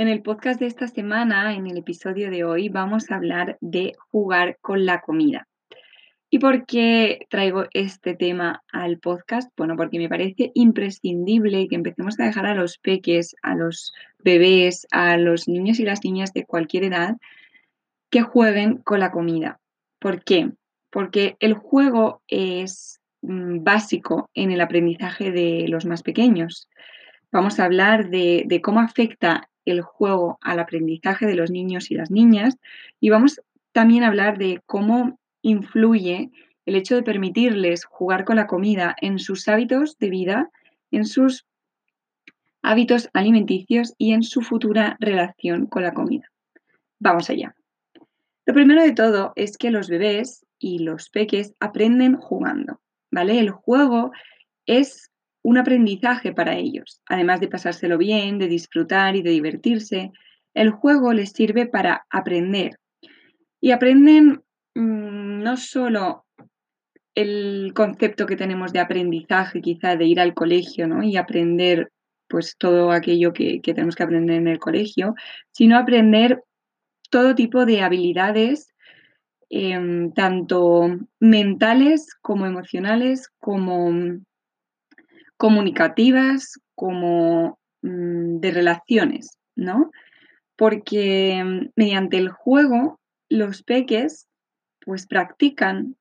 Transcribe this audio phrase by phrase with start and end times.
[0.00, 3.92] En el podcast de esta semana, en el episodio de hoy, vamos a hablar de
[4.08, 5.46] jugar con la comida.
[6.30, 9.52] ¿Y por qué traigo este tema al podcast?
[9.58, 14.86] Bueno, porque me parece imprescindible que empecemos a dejar a los peques, a los bebés,
[14.90, 17.18] a los niños y las niñas de cualquier edad
[18.08, 19.60] que jueguen con la comida.
[19.98, 20.50] ¿Por qué?
[20.88, 26.70] Porque el juego es mm, básico en el aprendizaje de los más pequeños.
[27.30, 31.94] Vamos a hablar de, de cómo afecta el juego al aprendizaje de los niños y
[31.94, 32.58] las niñas
[33.00, 33.40] y vamos
[33.72, 36.30] también a hablar de cómo influye
[36.66, 40.50] el hecho de permitirles jugar con la comida en sus hábitos de vida,
[40.90, 41.46] en sus
[42.62, 46.30] hábitos alimenticios y en su futura relación con la comida.
[46.98, 47.54] Vamos allá.
[48.46, 52.80] Lo primero de todo es que los bebés y los peques aprenden jugando,
[53.10, 53.38] ¿vale?
[53.38, 54.12] El juego
[54.66, 55.09] es
[55.42, 57.00] un aprendizaje para ellos.
[57.06, 60.12] Además de pasárselo bien, de disfrutar y de divertirse,
[60.54, 62.78] el juego les sirve para aprender.
[63.60, 64.42] Y aprenden
[64.74, 66.26] mm, no solo
[67.14, 71.02] el concepto que tenemos de aprendizaje, quizá de ir al colegio ¿no?
[71.02, 71.90] y aprender
[72.28, 75.14] pues todo aquello que, tenemos que aprender en el colegio,
[75.50, 76.44] sino aprender
[77.10, 78.72] todo tipo de habilidades,
[79.48, 83.90] em, tanto mentales como emocionales, como
[85.40, 89.90] comunicativas como mm, de relaciones, ¿no?
[90.54, 94.28] Porque mm, mediante el juego los peques
[94.84, 95.96] pues practican,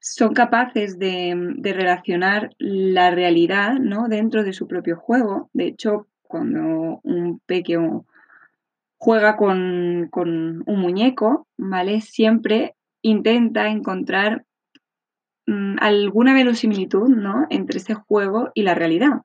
[0.00, 4.08] son capaces de, mm, relacionar la realidad, ¿no?
[4.08, 5.50] Dentro de su propio juego.
[5.52, 7.78] De hecho, cuando un peque
[8.96, 12.00] juega con, con un muñeco, ¿vale?
[12.00, 14.44] Siempre intenta encontrar
[15.48, 17.46] Mm, alguna verosimilitud ¿no?
[17.48, 19.22] entre ese juego y la realidad.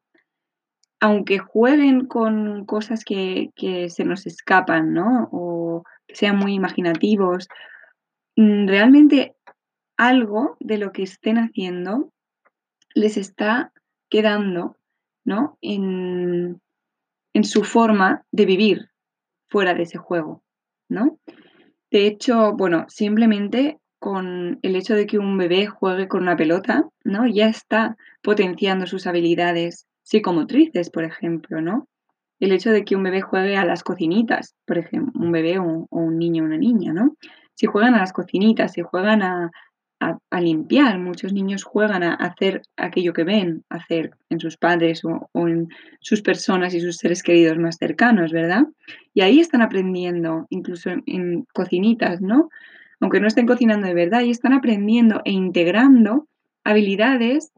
[1.01, 3.51] Aunque jueguen con cosas que,
[3.89, 5.28] se nos escapan, ¿no?
[5.34, 7.50] O que sean muy imaginativos,
[8.38, 9.35] mm, realmente
[9.97, 12.13] algo de lo que estén haciendo
[12.95, 13.73] les está
[14.09, 14.78] quedando,
[15.25, 15.57] ¿no?
[15.59, 16.61] En,
[17.34, 18.91] en su forma de vivir
[19.50, 20.41] fuera de ese juego,
[20.88, 21.19] ¿no?
[21.91, 26.84] De hecho, bueno, simplemente con el hecho de que un bebé juegue con una pelota,
[27.06, 27.25] ¿no?
[27.25, 31.88] Ya está potenciando sus habilidades psicomotrices, por ejemplo, ¿no?
[32.41, 35.88] El hecho de que un bebé juegue a las cocinitas, por ejemplo, un bebé o,
[35.90, 37.16] un niño o una niña, ¿no?
[37.53, 39.52] Si juegan a las cocinitas, si juegan a,
[40.38, 45.70] limpiar, muchos niños juegan a hacer aquello que ven hacer en sus padres o en
[46.02, 48.64] sus personas y sus seres queridos más cercanos, ¿verdad?
[49.14, 52.50] Y ahí están aprendiendo, incluso en cocinitas, ¿no?
[53.03, 56.29] Aunque no estén cocinando de verdad, y están aprendiendo e integrando
[56.64, 57.52] habilidades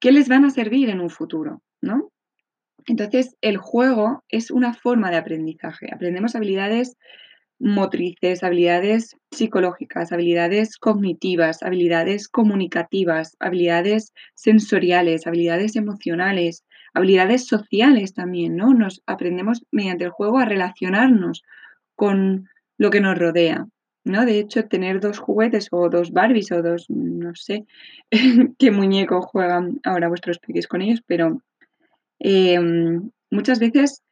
[0.00, 2.10] que les van a servir en un futuro, ¿no?
[2.86, 5.86] Entonces, el juego es una forma de aprendizaje.
[5.94, 6.96] Aprendemos habilidades
[7.60, 18.74] motrices, habilidades psicológicas, habilidades cognitivas, habilidades comunicativas, habilidades sensoriales, habilidades emocionales, habilidades sociales también, ¿no?
[18.74, 21.44] Nos aprendemos mediante el juego a relacionarnos
[21.94, 23.68] con lo que nos rodea.
[24.04, 24.24] ¿No?
[24.24, 27.66] De hecho, tener dos juguetes o dos Barbies o dos, no sé
[28.58, 31.42] qué muñeco juegan ahora vuestros peques con ellos, pero
[32.18, 34.02] em, muchas veces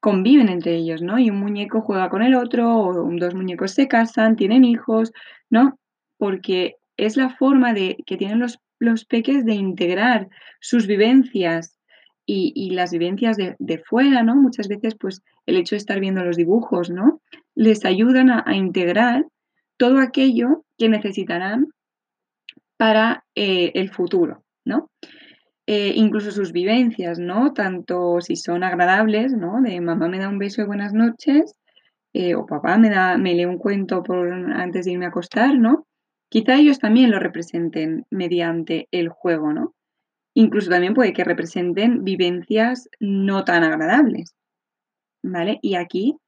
[0.00, 1.18] conviven entre ellos, ¿no?
[1.18, 5.12] Y un muñeco juega con el otro, o dos muñecos se casan, tienen hijos,
[5.50, 5.78] ¿no?
[6.16, 11.76] Porque es la forma de que tienen los los peques de integrar sus vivencias
[12.32, 14.36] y, las vivencias de, fuera, ¿no?
[14.36, 17.20] Muchas veces, pues, el hecho de estar viendo los dibujos, ¿no?
[17.56, 19.26] Les ayudan a, integrar
[19.80, 21.68] todo aquello que necesitarán
[22.76, 24.90] para eh, el futuro, ¿no?
[25.66, 27.54] Eh, incluso sus vivencias, ¿no?
[27.54, 29.62] Tanto si son agradables, ¿no?
[29.62, 31.54] De mamá me da un beso de buenas noches,
[32.12, 35.58] eh, o papá me, da, me lee un cuento por, antes de irme a acostar,
[35.58, 35.86] ¿no?
[36.28, 39.74] Quizá ellos también lo representen mediante el juego, ¿no?
[40.34, 44.34] Incluso también puede que representen vivencias no tan agradables,
[45.22, 45.58] ¿vale?
[45.62, 46.18] Y aquí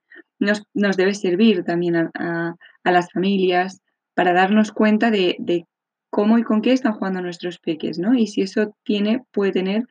[0.42, 3.80] nos, debe servir también a, las familias
[4.14, 5.66] para darnos cuenta de, de,
[6.10, 8.14] cómo y con qué están jugando nuestros peques, ¿no?
[8.14, 9.86] Y si eso tiene, puede tener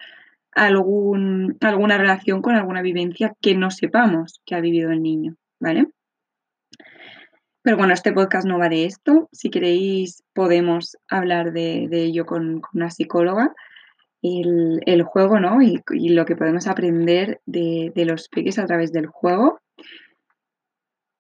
[0.52, 5.88] algún, alguna relación con alguna vivencia que no sepamos que ha vivido el niño, ¿vale?
[7.64, 9.30] Pero bueno, este podcast no va de esto.
[9.32, 13.54] Si queréis, podemos hablar de, ello con, una psicóloga.
[14.24, 15.62] El, juego, ¿no?
[15.62, 19.60] Y, lo que podemos aprender de, los peques a través del juego.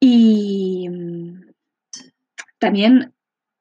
[0.03, 1.51] Y mm,
[2.59, 3.13] también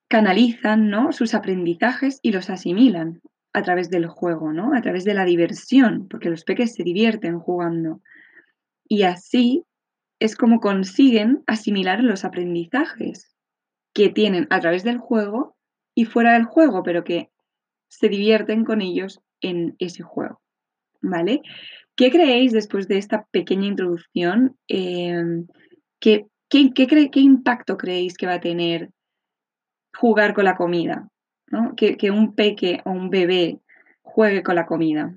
[0.08, 1.12] canalizan, ¿no?
[1.12, 3.20] Sus aprendizajes y los asimilan
[3.52, 4.75] a través del juego, ¿no?
[4.75, 8.00] A través de la diversión, porque los peques se divierten jugando.
[8.88, 9.64] Y así
[10.19, 13.37] es como consiguen asimilar los aprendizajes
[13.92, 15.56] que tienen a través del juego
[15.94, 17.31] y fuera del juego, pero que
[17.88, 20.40] se divierten con ellos en ese juego.
[21.02, 21.42] ¿Vale?
[21.96, 24.56] ¿Qué creéis después de esta pequeña introducción?
[24.69, 25.46] Em,
[26.50, 28.91] ¿qué, impacto creéis que va a tener
[29.94, 31.08] jugar con la comida?
[31.76, 33.61] Que, un peque o un bebé
[34.02, 35.14] juegue con la comida.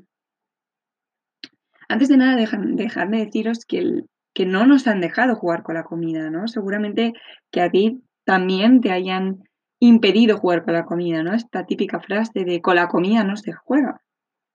[1.90, 4.04] Antes de nada, dejadme deciros que
[4.34, 6.48] que no nos han dejado jugar con la comida, ¿no?
[6.48, 7.14] Seguramente
[7.52, 9.44] que a ti también te hayan
[9.80, 11.34] impedido jugar con la comida, ¿no?
[11.34, 14.02] Esta típica frase de con la comida no se juega.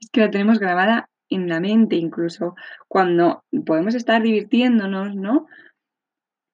[0.00, 2.54] Es que la tenemos grabada en la mente incluso
[2.88, 5.46] cuando podemos estar divirtiéndonos, ¿no?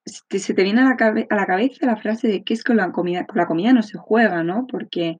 [0.05, 3.37] Se te viene a la, cabeza la frase de que es con la comida, con
[3.37, 4.65] la comida no se juega, ¿no?
[4.67, 5.17] Porque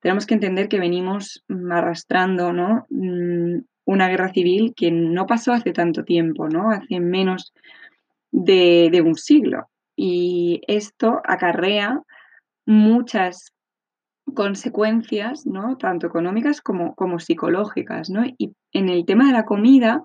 [0.00, 2.86] tenemos que entender que venimos arrastrando, ¿no?
[2.90, 6.70] Mm, una guerra civil que no pasó hace tanto tiempo, ¿no?
[6.70, 7.52] Hace menos
[8.32, 9.68] de, un siglo.
[9.96, 12.02] Y esto acarrea
[12.66, 13.52] muchas
[14.34, 15.76] consecuencias, ¿no?
[15.76, 18.24] Tanto económicas como, como psicológicas, ¿no?
[18.38, 20.04] Y en el tema de la comida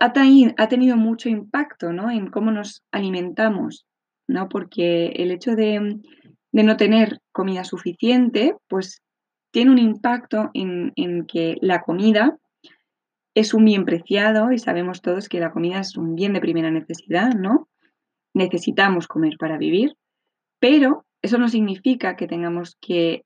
[0.00, 2.10] ha, tenido mucho impacto, ¿no?
[2.10, 3.86] En cómo nos alimentamos,
[4.28, 4.48] ¿no?
[4.48, 6.00] Porque el hecho de,
[6.52, 9.02] de no tener comida suficiente, pues
[9.54, 10.92] tiene un impacto en,
[11.26, 12.36] que la comida
[13.34, 16.72] es un bien preciado y sabemos todos que la comida es un bien de primera
[16.72, 17.68] necesidad, ¿no?
[18.34, 19.96] Necesitamos comer para vivir,
[20.58, 23.24] pero eso no significa que tengamos que,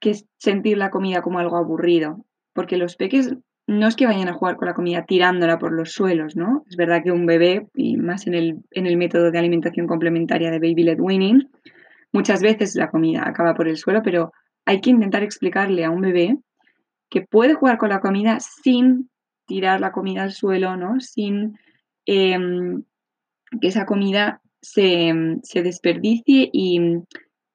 [0.00, 3.34] que sentir la comida como algo aburrido, porque los peques
[3.66, 6.64] no es que vayan a jugar con la comida tirándola por los suelos, ¿no?
[6.68, 10.50] Es verdad que un bebé, y más en el, en el método de alimentación complementaria
[10.50, 11.48] de Baby Led Winning,
[12.12, 14.32] muchas veces la comida acaba por el suelo, pero
[14.66, 16.36] hay que intentar explicarle a un bebé
[17.08, 19.08] que puede jugar con la comida sin
[19.46, 21.00] tirar la comida al suelo, ¿no?
[21.00, 21.58] Sin
[22.04, 22.84] em,
[23.58, 25.12] que esa comida se,
[25.62, 26.78] desperdicie y,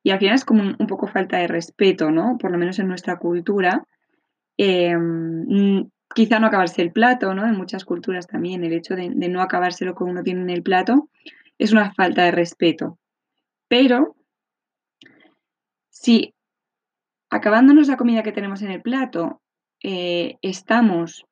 [0.09, 2.37] al final es como un, poco falta de respeto, ¿no?
[2.37, 3.85] Por lo menos en nuestra cultura.
[4.57, 7.47] Em, quizá no acabarse el plato, ¿no?
[7.47, 10.49] En muchas culturas también el hecho de, de no acabarse lo que uno tiene en
[10.49, 11.09] el plato
[11.57, 12.99] es una falta de respeto.
[13.67, 14.15] Pero
[15.89, 16.33] si
[17.29, 19.41] acabándonos la comida que tenemos en el plato,
[19.81, 21.25] eh, estamos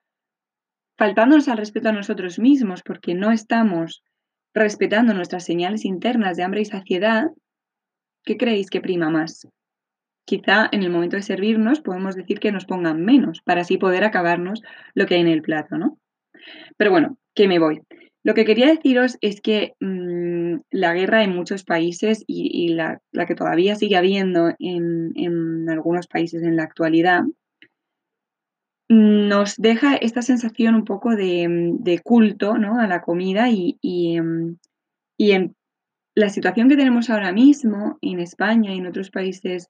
[0.97, 4.03] faltándonos al respeto a nosotros mismos porque no estamos
[4.53, 7.29] respetando nuestras señales internas de hambre y saciedad,
[8.23, 9.47] ¿qué creéis que prima más?
[10.25, 14.03] Quizá en el momento de servirnos podemos decir que nos pongan menos para así poder
[14.03, 14.61] acabarnos
[14.93, 15.97] lo que hay en el plato, ¿no?
[16.77, 17.81] Pero bueno, que me voy.
[18.23, 23.35] Lo que quería deciros es que mm, la guerra en muchos países y, la, que
[23.35, 27.23] todavía sigue habiendo en, algunos países en la actualidad,
[28.93, 32.79] nos deja esta sensación un poco de, culto ¿no?
[32.79, 34.57] a la comida y, em,
[35.17, 35.55] y, en
[36.15, 39.69] la situación que tenemos ahora mismo en España y en otros países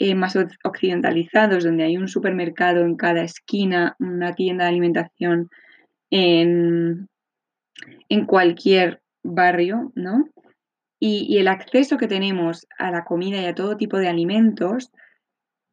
[0.00, 5.50] eh, más occidentalizados, donde hay un supermercado en cada esquina, una tienda de alimentación
[6.10, 7.08] en
[8.08, 10.28] en cualquier barrio, ¿no?
[11.00, 14.90] Y, el acceso que tenemos a la comida y a todo tipo de alimentos,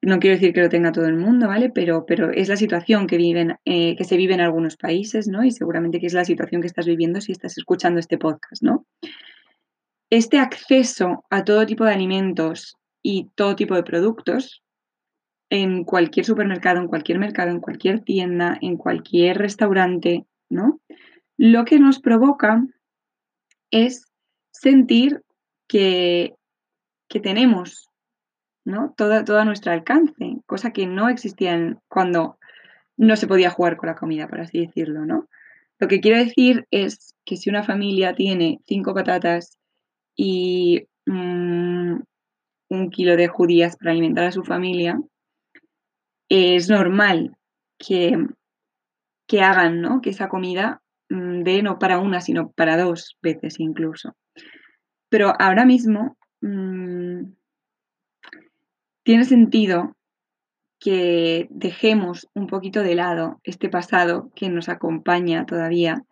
[0.06, 1.72] no quiero decir que lo tenga todo el mundo, ¿vale?
[1.72, 5.44] Pero, pero es la situación que, viven, eh, que se vive en algunos países, ¿no?
[5.44, 8.86] Y seguramente que es la situación que estás viviendo si estás escuchando este podcast, ¿no?
[10.12, 14.64] Este acceso a todo tipo de alimentos y todo tipo de productos
[15.50, 20.80] en cualquier supermercado, en cualquier mercado, en cualquier tienda, en cualquier restaurante, ¿no?
[21.38, 22.64] Lo que nos provoca
[23.72, 24.06] es
[24.52, 25.24] sentir
[25.68, 26.36] que,
[27.10, 27.90] que tenemos
[28.66, 28.94] ¿no?
[28.98, 32.38] Todo, todo a nuestro alcance, cosa que no existía cuando
[32.98, 35.30] no se podía jugar con la comida, por así decirlo, ¿no?
[35.80, 39.58] Lo que quiero decir es que si una familia tiene cinco patatas
[40.16, 42.00] y mm,
[42.70, 45.00] un kilo de judías para alimentar a su familia,
[46.30, 47.38] es normal
[47.78, 48.18] que,
[49.28, 50.02] que hagan, ¿no?
[50.02, 54.16] Que esa comida mm, dé no para una, sino para dos veces incluso.
[55.10, 57.24] Pero ahora mismo mm,
[59.06, 59.96] tiene sentido
[60.80, 66.04] que dejemos un poquito de lado este pasado que nos acompaña todavía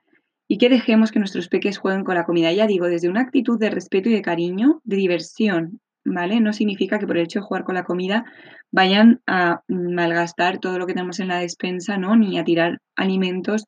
[0.47, 2.51] y que dejemos que nuestros peques jueguen con la comida.
[2.53, 6.39] Ya digo, desde una actitud de respeto y de cariño, de diversión, ¿vale?
[6.39, 8.25] No significa que por el hecho de jugar con la comida
[8.71, 12.15] vayan a malgastar todo lo que tenemos en la despensa, ¿no?
[12.15, 13.65] Ni a tirar alimentos,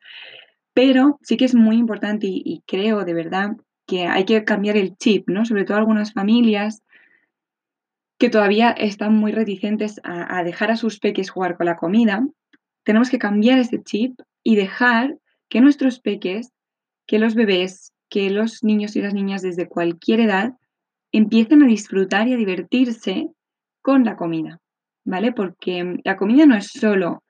[0.76, 3.54] pero sí que es muy importante y, y creo de verdad
[3.88, 5.46] que hay que cambiar el chip, ¿no?
[5.46, 6.84] Sobre todo algunas familias
[8.18, 12.26] que todavía están muy reticentes a, dejar a sus peques jugar con la comida,
[12.84, 15.18] tenemos que cambiar ese chip y dejar
[15.50, 16.52] que nuestros peques,
[17.08, 20.54] que los bebés, que los niños y las niñas desde cualquier edad
[21.12, 23.28] empiecen a disfrutar y a divertirse
[23.82, 24.60] con la comida,
[25.04, 25.32] ¿vale?
[25.32, 27.24] Porque la comida no es solo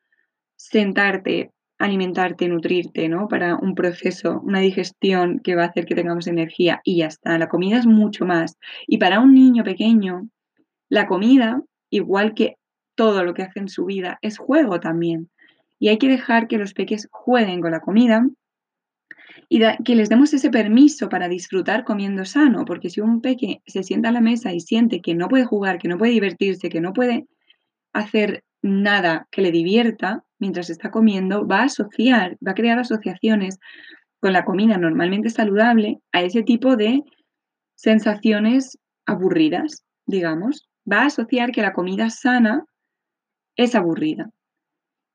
[0.55, 3.27] sentarte, alimentarte, nutrirte, ¿no?
[3.27, 7.37] Para un proceso, una digestión que va a hacer que tengamos energía y ya está.
[7.37, 8.57] La comida es mucho más.
[8.87, 10.29] Y para un niño pequeño,
[10.89, 12.57] la comida, igual que
[12.95, 15.29] todo lo que hace en su vida, es juego también.
[15.79, 18.25] Y hay que dejar que los peques jueguen con la comida
[19.49, 23.83] y que les demos ese permiso para disfrutar comiendo sano, porque si un peque se
[23.83, 26.81] sienta a la mesa y siente que no puede jugar, que no puede divertirse, que
[26.81, 27.27] no puede
[27.93, 33.59] hacer nada que le divierta mientras está comiendo, va a asociar, va a crear asociaciones
[34.19, 37.03] con la comida normalmente saludable a ese tipo de
[37.75, 42.65] sensaciones aburridas, digamos va a asociar que la comida sana
[43.55, 44.29] es aburrida.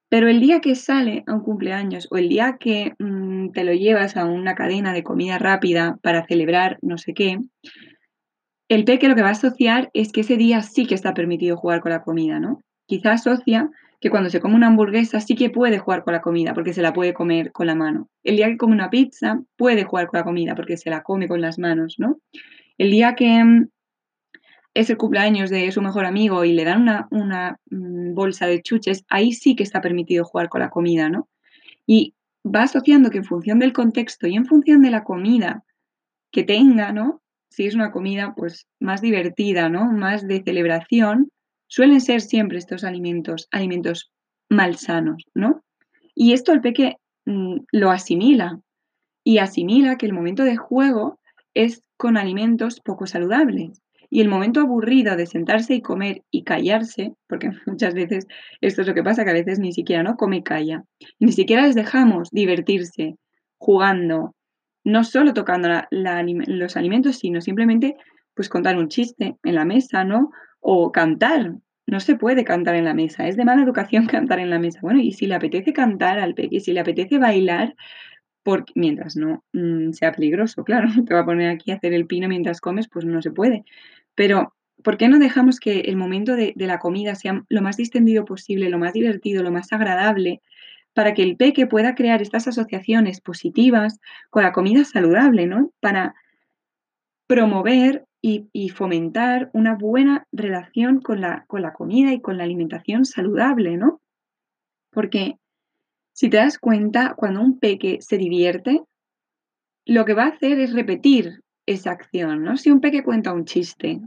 [0.09, 3.73] Pero el día que sale a un cumpleaños o el día que mm, te lo
[3.73, 7.39] llevas a una cadena de comida rápida para celebrar no sé qué,
[8.69, 11.57] el peque lo que va a asociar es que ese día sí que está permitido
[11.57, 12.61] jugar con la comida, ¿no?
[12.87, 13.69] Quizás asocia
[14.00, 16.83] que cuando se come una hamburguesa sí que puede jugar con la comida porque se
[16.83, 18.09] la puede comer con la mano.
[18.23, 21.29] El día que come una pizza puede jugar con la comida porque se la come
[21.29, 22.19] con las manos, ¿no?
[22.79, 23.69] El día que mm,
[24.75, 29.05] es el cumpleaños de su mejor amigo y le dan una, mm, bolsa de chuches,
[29.09, 31.29] ahí sí que está permitido jugar con la comida, ¿no?
[31.87, 35.65] Y va asociando que en función del contexto y en función de la comida
[36.31, 37.23] que tenga, ¿no?
[37.50, 39.91] Si es una comida pues más divertida, ¿no?
[39.93, 41.31] Más de celebración,
[41.67, 44.12] suelen ser siempre estos alimentos, alimentos
[44.49, 45.65] malsanos, ¿no?
[46.15, 46.97] Y esto el peque
[47.27, 48.61] mm, lo asimila
[49.25, 51.19] y asimila que el momento de juego
[51.55, 53.83] es con alimentos poco saludables.
[54.11, 58.26] Y el momento aburrido de sentarse y comer y callarse, porque muchas veces
[58.61, 60.85] esto es lo que pasa, que a veces ni siquiera no come y calla,
[61.21, 63.17] ni siquiera les dejamos divertirse
[63.59, 64.35] jugando,
[64.85, 67.97] no solo tocando los alimentos, sino simplemente
[68.35, 70.31] pues contar un chiste en la mesa, ¿no?
[70.61, 71.55] O cantar.
[71.87, 74.81] No se puede cantar en la mesa, es de mala educación cantar en la mesa.
[74.83, 77.75] Bueno, y si le apetece cantar al peque, si le apetece bailar,
[78.43, 82.07] porque, mientras no mm, sea peligroso, claro, te va a poner aquí a hacer el
[82.07, 83.64] pino mientras comes, pues no se puede.
[84.21, 88.27] Pero, ¿por qué no dejamos que el momento de, la comida sea lo más distendido
[88.27, 90.43] posible, lo más divertido, lo más agradable,
[90.93, 93.99] para que el peque pueda crear estas asociaciones positivas
[94.29, 95.73] con la comida saludable, ¿no?
[95.81, 96.15] Para
[97.29, 103.07] promover y, fomentar una buena relación con la, con la comida y con la alimentación
[103.07, 104.03] saludable, ¿no?
[104.91, 105.39] Porque
[106.12, 108.83] si te das cuenta, cuando un peque se divierte,
[109.87, 111.41] lo que va a hacer es repetir
[111.73, 112.57] esa acción, ¿no?
[112.57, 114.00] Si un peque cuenta un chiste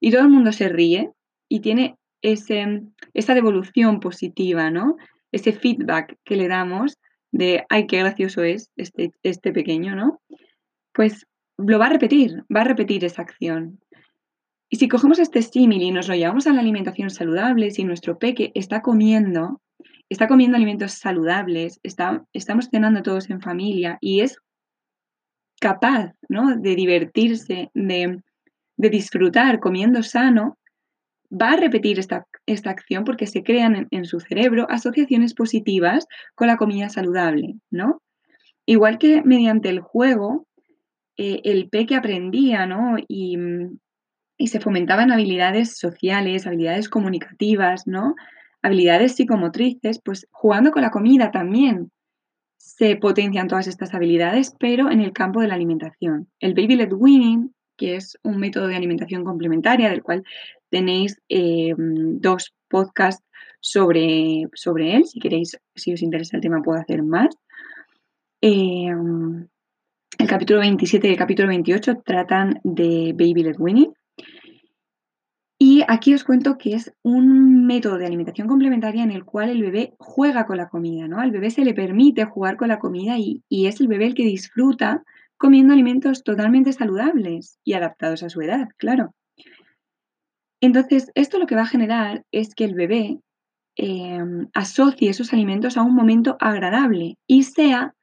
[0.00, 1.10] y todo el mundo se ríe
[1.48, 2.82] y tiene ese,
[3.12, 4.96] esa devolución positiva, ¿no?
[5.30, 6.96] Ese feedback que le damos
[7.30, 10.20] de, ay, qué gracioso es este, este pequeño, ¿no?
[10.92, 11.26] Pues
[11.58, 13.80] lo va a repetir, va a repetir esa acción.
[14.70, 18.18] Y si cogemos este símil y nos lo llevamos a la alimentación saludable, si nuestro
[18.18, 19.60] peque está comiendo,
[20.08, 24.38] está comiendo alimentos saludables, está, estamos cenando todos en familia y es
[25.64, 26.56] capaz ¿no?
[26.56, 28.20] de divertirse, de,
[28.76, 30.58] disfrutar comiendo sano,
[31.32, 36.48] va a repetir esta, esta acción porque se crean en, su cerebro asociaciones positivas con
[36.48, 38.02] la comida saludable, ¿no?
[38.66, 40.46] Igual que mediante el juego,
[41.16, 42.96] eh, el peque aprendía, ¿no?
[43.08, 43.38] Y,
[44.36, 48.14] y se fomentaban habilidades sociales, habilidades comunicativas, ¿no?
[48.60, 51.90] Habilidades psicomotrices, pues jugando con la comida también
[52.76, 56.28] se potencian todas estas habilidades, pero en el campo de la alimentación.
[56.40, 60.24] El Baby Led Winning, que es un método de alimentación complementaria, del cual
[60.70, 63.24] tenéis eh, dos podcasts
[63.60, 65.04] sobre, sobre él.
[65.04, 67.36] Si queréis, si os interesa el tema, puedo hacer más.
[68.40, 68.90] Eh,
[70.18, 73.92] el capítulo 27 y el capítulo 28 tratan de Baby Led Winning.
[75.88, 79.94] Aquí os cuento que es un método de alimentación complementaria en el cual el bebé
[79.98, 81.20] juega con la comida, ¿no?
[81.20, 84.14] Al bebé se le permite jugar con la comida y, y es el bebé el
[84.14, 85.02] que disfruta
[85.36, 89.14] comiendo alimentos totalmente saludables y adaptados a su edad, claro.
[90.60, 93.20] Entonces, esto lo que va a generar es que el bebé
[93.76, 97.94] em, asocie esos alimentos a un momento agradable y sea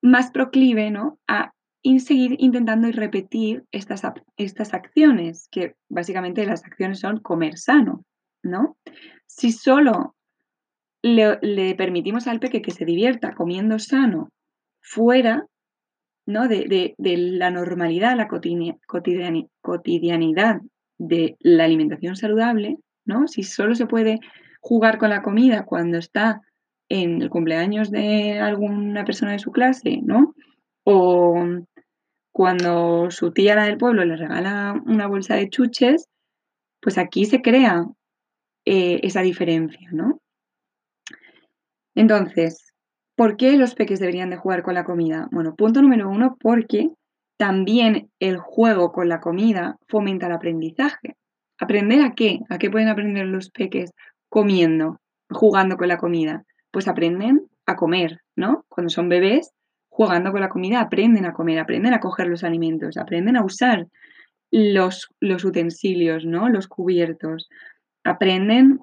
[0.00, 1.18] más proclive ¿no?
[1.26, 1.53] a
[2.00, 4.02] seguir intentando y repetir estas,
[4.36, 8.04] estas acciones, que básicamente las acciones son comer sano,
[8.42, 8.78] ¿no?
[9.26, 10.16] Si solo
[11.02, 14.30] le, permitimos al peque que se divierta comiendo sano
[14.80, 15.46] fuera
[16.26, 16.48] ¿no?
[16.48, 20.62] de, la normalidad, la cotidianidad
[20.96, 23.28] de la alimentación saludable, ¿no?
[23.28, 24.20] Si solo se puede
[24.60, 26.40] jugar con la comida cuando está
[26.88, 30.34] en el cumpleaños de alguna persona de su clase, ¿no?
[30.84, 31.44] O
[32.34, 36.08] cuando su tía la del pueblo le regala una bolsa de chuches,
[36.80, 37.86] pues aquí se crea
[38.64, 40.20] eh, esa diferencia, ¿no?
[41.94, 42.74] Entonces,
[43.14, 45.28] ¿por qué los peques deberían de jugar con la comida?
[45.30, 46.90] Bueno, punto número uno, porque
[47.38, 51.14] también el juego con la comida fomenta el aprendizaje.
[51.60, 52.40] ¿Aprender a qué?
[52.48, 53.92] ¿A qué pueden aprender los peques
[54.28, 55.00] comiendo,
[55.30, 56.42] jugando con la comida?
[56.72, 58.64] Pues aprenden a comer, ¿no?
[58.68, 59.52] Cuando son bebés,
[59.94, 63.86] jugando con la comida, aprenden a comer, aprenden a coger los alimentos, aprenden a usar
[64.50, 66.48] los, los utensilios, ¿no?
[66.48, 67.48] Los cubiertos.
[68.02, 68.80] Aprenden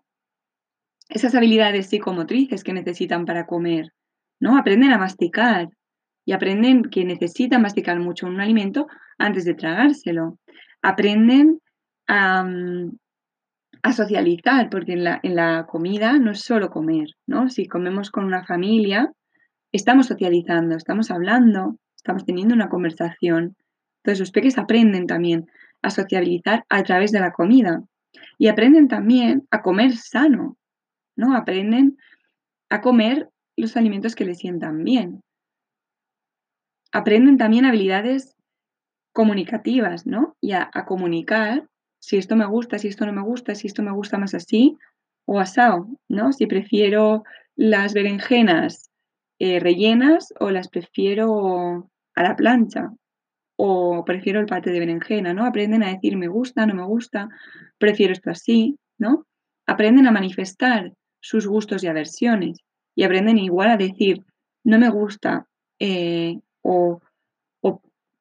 [1.10, 3.92] esas habilidades psicomotrices que necesitan para comer,
[4.40, 4.58] ¿no?
[4.58, 5.68] Aprenden a masticar,
[6.26, 10.38] y aprenden que necesitan masticar mucho un alimento antes de tragárselo.
[10.82, 11.60] Aprenden
[12.08, 12.98] a, mm,
[13.94, 17.50] socializar, porque en la, comida no es solo comer, ¿no?
[17.50, 19.12] Si comemos con una familia,
[19.72, 23.56] estamos socializando, estamos hablando, estamos teniendo una conversación.
[23.98, 25.50] Entonces los peques aprenden también
[25.82, 27.84] a socializar a través de la comida
[28.38, 30.58] y aprenden también a comer sano,
[31.16, 31.36] ¿no?
[31.36, 31.98] Aprenden
[32.70, 35.22] a comer los alimentos que les sientan bien
[36.92, 38.36] aprenden también habilidades
[39.14, 40.36] comunicativas, ¿no?
[40.42, 41.68] Y a, comunicar
[42.00, 44.78] si esto me gusta, si esto no me gusta, si esto me gusta más así
[45.26, 46.34] o asado, ¿no?
[46.34, 47.24] Si prefiero
[47.56, 48.90] las berenjenas
[49.44, 52.92] eh, rellenas o las prefiero a la plancha
[53.56, 55.48] o prefiero el pate de berenjena, ¿no?
[55.48, 57.28] Aprenden a decir me gusta, no me gusta,
[57.80, 59.26] prefiero esto así, ¿no?
[59.66, 62.60] Aprenden a manifestar sus gustos y aversiones
[62.94, 64.24] y aprenden igual a decir
[64.64, 65.48] no me gusta
[65.80, 67.02] eh, o,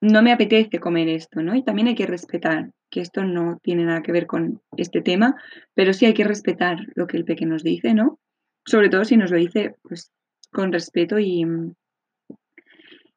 [0.00, 1.54] no me apetece comer esto, ¿no?
[1.54, 5.34] Y también hay que respetar, que esto no tiene nada que ver con este tema,
[5.74, 8.18] pero sí hay que respetar lo que el pequeño nos dice, ¿no?
[8.64, 10.10] Sobre todo si nos lo dice pues,
[10.52, 11.46] con respeto y,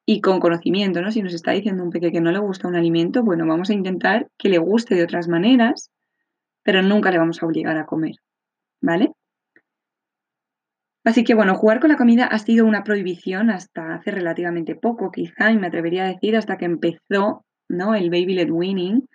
[0.05, 1.11] y con conocimiento, ¿no?
[1.11, 3.73] Si nos está diciendo un pequeño que no le gusta un alimento, bueno, vamos a
[3.73, 5.91] intentar que le guste de otras maneras,
[6.63, 8.15] pero nunca le vamos a obligar a comer,
[8.81, 9.11] ¿vale?
[11.05, 15.11] Así que bueno, jugar con la comida ha sido una prohibición hasta hace relativamente poco,
[15.11, 17.93] quizá, y me atrevería a decir hasta que empezó ¿no?
[17.95, 19.07] el baby led weaning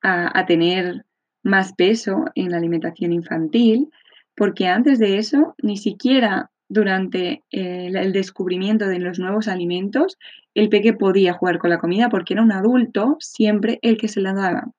[0.00, 1.04] a, tener
[1.42, 3.88] más peso en la alimentación infantil,
[4.36, 10.18] porque antes de eso, ni siquiera durante el, el descubrimiento de los nuevos alimentos,
[10.54, 14.20] el peque podía jugar con la comida porque era un adulto siempre el que se
[14.20, 14.72] la daba,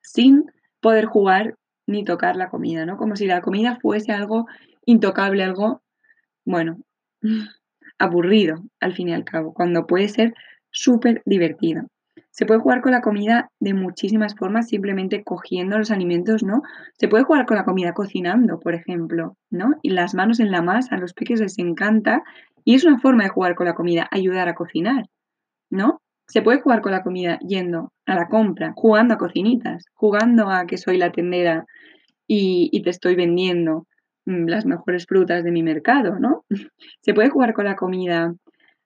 [0.00, 0.44] sin
[0.80, 2.96] poder jugar ni tocar la comida, ¿no?
[2.96, 4.46] Como si la comida fuese algo
[4.86, 5.82] intocable, algo,
[6.44, 6.78] bueno,
[7.98, 10.34] aburrido al fin y al cabo, cuando puede ser
[10.70, 11.88] súper divertido.
[12.30, 16.62] Se puede jugar con la comida de muchísimas formas, simplemente cogiendo los alimentos, ¿no?
[16.98, 19.74] Se puede jugar con la comida cocinando, por ejemplo, ¿no?
[19.82, 22.22] Y las manos en la masa, a los peques les encanta
[22.64, 25.06] y es una forma de jugar con la comida, ayudar a cocinar,
[25.70, 26.00] ¿no?
[26.26, 30.66] Se puede jugar con la comida yendo a la compra, jugando a cocinitas, jugando a
[30.66, 31.64] que soy la tendera
[32.26, 33.86] y, y te estoy vendiendo
[34.28, 36.44] Mm, las mejores frutas de mi mercado, ¿no?
[37.00, 38.34] Se puede jugar con la comida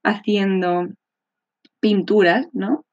[0.05, 0.87] haciendo
[1.81, 2.85] pinturas, ¿no?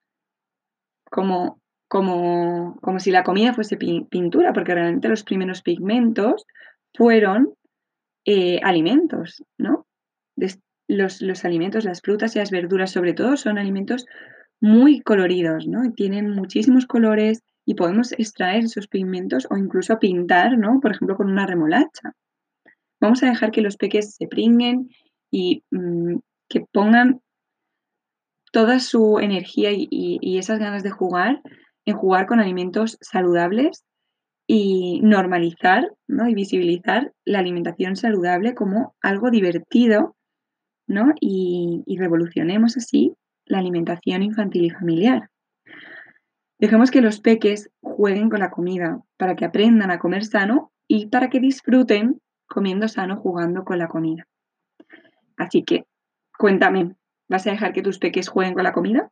[1.10, 6.45] Como, como, como si la comida fuese pintura, porque realmente los primeros pigmentos
[6.93, 7.54] fueron
[8.26, 9.86] eh, alimentos, ¿no?
[10.88, 14.06] Los, los, alimentos, las frutas y las verduras sobre todo son alimentos
[14.60, 15.91] muy coloridos, ¿no?
[15.93, 20.80] Tienen muchísimos colores y podemos extraer esos pigmentos o incluso pintar, ¿no?
[20.80, 22.13] Por ejemplo, con una remolacha.
[23.00, 24.89] Vamos a dejar que los peques se pringuen
[25.32, 26.17] y mm,
[26.50, 27.22] que pongan
[28.51, 31.41] toda su energía y, esas ganas de jugar
[31.85, 33.83] en jugar con alimentos saludables
[34.47, 36.27] y normalizar ¿no?
[36.27, 40.15] y visibilizar la alimentación saludable como algo divertido
[40.88, 41.13] ¿no?
[41.19, 43.13] y, y revolucionemos así
[43.45, 45.29] la alimentación infantil y familiar.
[46.59, 51.07] Dejemos que los peques jueguen con la comida para que aprendan a comer sano y
[51.07, 54.27] para que disfruten comiendo sano jugando con la comida.
[55.38, 55.85] Así que,
[56.38, 56.95] cuéntame,
[57.30, 59.12] ¿Vas a dejar que tus peques jueguen con la comida?